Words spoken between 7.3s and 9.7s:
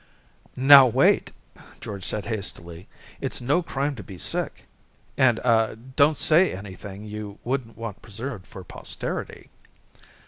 wouldn't want preserved for posterity."